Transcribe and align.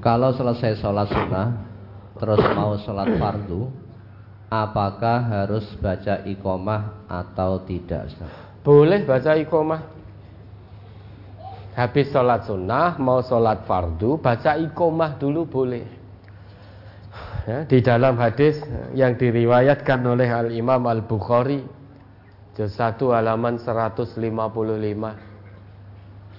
Kalau 0.00 0.32
selesai 0.32 0.80
sholat 0.80 1.12
sunnah 1.12 1.48
Terus 2.16 2.40
mau 2.56 2.72
sholat 2.80 3.20
fardu 3.20 3.68
Apakah 4.50 5.22
harus 5.28 5.62
baca 5.78 6.24
ikomah 6.26 7.06
atau 7.06 7.62
tidak 7.68 8.08
Ustaz? 8.08 8.32
Boleh 8.64 9.04
baca 9.04 9.36
ikomah 9.36 9.80
Habis 11.76 12.08
sholat 12.12 12.48
sunnah 12.48 12.96
Mau 12.96 13.20
sholat 13.20 13.68
fardu 13.68 14.16
Baca 14.16 14.56
ikomah 14.56 15.20
dulu 15.20 15.44
boleh 15.44 15.84
ya, 17.44 17.68
Di 17.68 17.84
dalam 17.84 18.16
hadis 18.16 18.56
Yang 18.96 19.28
diriwayatkan 19.28 20.00
oleh 20.00 20.32
Al-Imam 20.32 20.80
Al-Bukhari 20.88 21.60
Juz 22.56 22.72
1 22.76 22.96
halaman 23.12 23.60
155 23.60 24.16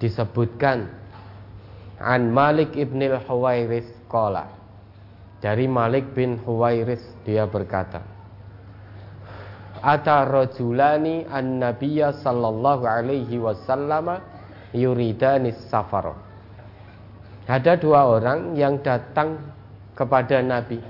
Disebutkan 0.00 0.99
An 2.00 2.32
Malik 2.32 2.80
ibn 2.80 3.04
al-Huwairis 3.04 4.08
Kola 4.08 4.48
Dari 5.36 5.68
Malik 5.68 6.16
bin 6.16 6.40
Huwairis 6.40 7.04
Dia 7.28 7.44
berkata 7.44 8.00
Ata 9.80 10.28
rojulani 10.28 11.24
an 11.28 11.60
Nabiya 11.60 12.12
sallallahu 12.20 12.84
alaihi 12.84 13.40
wasallam 13.40 14.20
yuridanis 14.76 15.56
safar. 15.72 16.12
Ada 17.48 17.80
dua 17.80 18.04
orang 18.04 18.54
yang 18.60 18.84
datang 18.84 19.40
kepada 19.96 20.44
Nabi. 20.44 20.84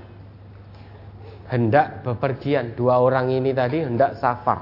Hendak 1.47 2.03
bepergian 2.03 2.75
Dua 2.75 2.99
orang 2.99 3.31
ini 3.31 3.55
tadi 3.55 3.79
hendak 3.79 4.19
safar. 4.19 4.59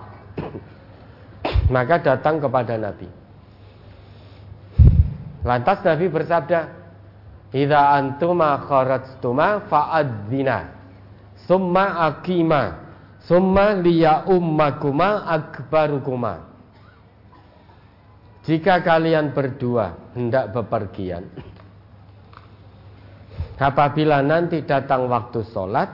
Maka 1.73 1.97
datang 1.97 2.37
kepada 2.37 2.77
Nabi 2.77 3.09
Lantas 5.39 5.79
Nabi 5.87 6.11
bersabda, 6.11 6.59
"Idza 7.55 7.81
antuma 7.95 8.59
kharajtuma 8.67 9.63
fa'adzina, 9.71 10.57
summa 11.47 12.11
aqima, 12.11 12.61
summa 13.23 13.79
liya 13.79 14.27
ummakuma 14.27 15.23
akbarukuma." 15.31 16.47
Jika 18.43 18.81
kalian 18.83 19.31
berdua 19.31 20.11
hendak 20.17 20.51
bepergian, 20.51 21.23
apabila 23.61 24.25
nanti 24.25 24.63
datang 24.65 25.07
waktu 25.07 25.45
sholat, 25.47 25.89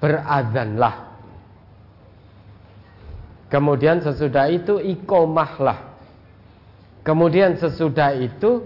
berazanlah. 0.00 1.10
Kemudian 3.50 3.98
sesudah 3.98 4.46
itu 4.46 4.78
ikomahlah 4.78 5.89
Kemudian 7.00 7.56
sesudah 7.56 8.12
itu 8.12 8.60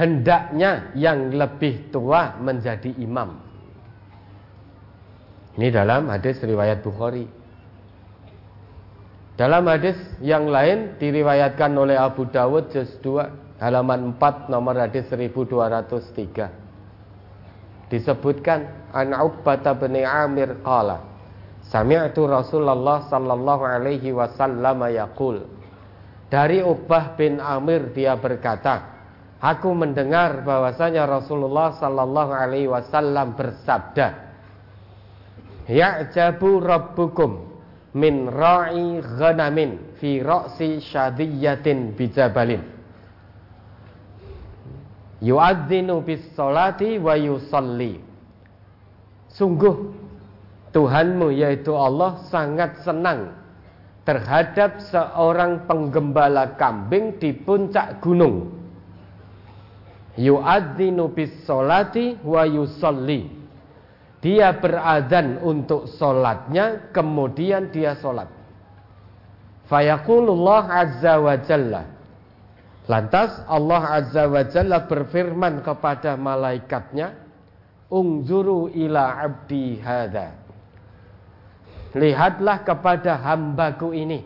hendaknya 0.00 0.92
yang 0.96 1.28
lebih 1.32 1.92
tua 1.92 2.40
menjadi 2.40 2.88
imam. 2.96 3.36
Ini 5.60 5.68
dalam 5.68 6.08
hadis 6.08 6.40
riwayat 6.40 6.80
Bukhari. 6.80 7.28
Dalam 9.36 9.68
hadis 9.68 9.96
yang 10.24 10.48
lain 10.48 10.96
diriwayatkan 10.96 11.76
oleh 11.76 12.00
Abu 12.00 12.24
Dawud 12.28 12.72
juz 12.72 12.88
2 13.04 13.60
halaman 13.60 14.16
4 14.16 14.48
nomor 14.48 14.76
hadis 14.80 15.04
1203. 15.12 16.48
Disebutkan 17.92 18.88
an 18.96 19.12
Uqbah 19.12 19.60
bin 19.76 20.00
Amir 20.00 20.56
qala 20.64 21.04
Sami'tu 21.68 22.24
Rasulullah 22.24 23.04
sallallahu 23.12 23.64
alaihi 23.64 24.16
wasallam 24.16 24.88
yaqul 24.88 25.44
dari 26.32 26.64
Uqbah 26.64 27.12
bin 27.12 27.36
Amir 27.44 27.92
dia 27.92 28.16
berkata, 28.16 28.88
Aku 29.36 29.76
mendengar 29.76 30.40
bahwasanya 30.40 31.04
Rasulullah 31.04 31.76
sallallahu 31.76 32.32
alaihi 32.32 32.72
wasallam 32.72 33.36
bersabda, 33.36 34.32
Ya'jabu 35.68 36.56
rabbukum 36.64 37.52
min 37.92 38.32
ra'i 38.32 39.04
ghanamin 39.20 40.00
fi 40.00 40.24
ra'si 40.24 40.80
syadiyatin 40.80 41.92
bijabalin. 41.92 42.64
Yu'adzinu 45.20 46.00
bis 46.00 46.24
salati 46.32 46.96
wa 46.96 47.12
yusalli. 47.12 48.00
Sungguh 49.36 50.00
Tuhanmu 50.72 51.28
yaitu 51.36 51.76
Allah 51.76 52.24
sangat 52.32 52.80
senang 52.80 53.36
terhadap 54.02 54.82
seorang 54.90 55.66
penggembala 55.70 56.58
kambing 56.58 57.18
di 57.22 57.30
puncak 57.34 58.02
gunung. 58.02 58.50
Yu'adzinu 60.18 61.14
bis 61.14 61.32
solati 61.46 62.18
wa 62.20 62.42
yusalli. 62.44 63.30
Dia 64.22 64.54
berazan 64.54 65.42
untuk 65.42 65.90
solatnya, 65.98 66.94
kemudian 66.94 67.74
dia 67.74 67.98
solat. 67.98 68.30
Fayakulullah 69.66 70.62
azza 70.68 71.18
wa 71.18 71.34
jalla. 71.42 71.82
Lantas 72.86 73.34
Allah 73.50 73.82
azza 73.98 74.26
wa 74.30 74.42
jalla 74.46 74.86
berfirman 74.86 75.62
kepada 75.66 76.14
malaikatnya, 76.14 77.18
Ungzuru 77.92 78.72
ila 78.72 79.20
abdi 79.20 79.76
hadha 79.76 80.41
lihatlah 81.96 82.64
kepada 82.64 83.20
hambaku 83.20 83.92
ini. 83.92 84.20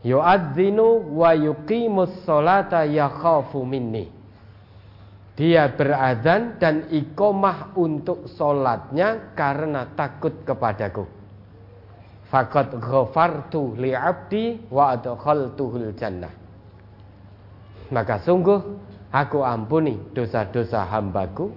Yu'adzinu 0.00 1.12
wa 1.12 1.36
yuqimus 1.36 2.24
salata 2.24 2.88
yakhafu 2.88 3.64
minni. 3.68 4.08
Dia 5.36 5.72
berazan 5.72 6.60
dan 6.60 6.88
ikomah 6.92 7.72
untuk 7.76 8.28
solatnya 8.36 9.32
karena 9.32 9.88
takut 9.96 10.44
kepadaku. 10.44 11.04
Fakat 12.28 12.76
ghafartu 12.76 13.76
li'abdi 13.76 14.68
wa 14.68 14.92
adkhaltuhul 14.96 15.96
jannah. 15.96 16.32
Maka 17.90 18.22
sungguh 18.22 18.60
aku 19.10 19.42
ampuni 19.42 19.98
dosa-dosa 20.14 20.86
hambaku 20.86 21.50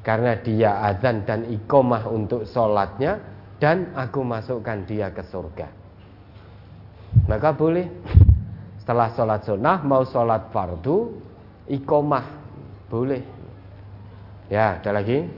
Karena 0.00 0.32
dia 0.40 0.80
azan 0.80 1.28
dan 1.28 1.44
ikomah 1.44 2.08
untuk 2.08 2.48
solatnya 2.48 3.20
dan 3.60 3.92
aku 3.92 4.24
masukkan 4.24 4.80
dia 4.88 5.12
ke 5.12 5.20
surga. 5.28 5.68
Maka 7.28 7.52
boleh 7.52 7.86
setelah 8.80 9.12
sholat 9.12 9.44
sunnah 9.44 9.84
mau 9.84 10.02
sholat 10.08 10.48
fardu 10.48 11.20
ikomah 11.68 12.26
boleh. 12.88 13.22
Ya, 14.48 14.80
ada 14.80 14.90
lagi. 14.96 15.28